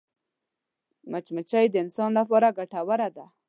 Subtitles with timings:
[1.11, 3.25] مچمچۍ د انسان لپاره ګټوره ده